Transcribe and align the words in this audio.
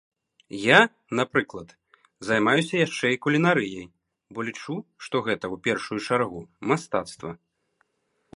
Я, 0.59 0.77
напрыклад, 1.19 1.69
займаюся 2.29 2.75
яшчэ 2.87 3.05
і 3.17 3.19
кулінарыяй, 3.27 3.85
бо 4.35 4.39
лічу, 4.49 4.75
што 5.09 5.15
гэта, 5.29 5.45
у 5.55 5.61
першую 5.69 5.99
чаргу, 6.07 6.41
мастацтва. 6.73 7.31